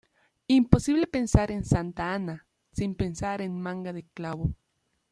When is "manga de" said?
3.61-4.01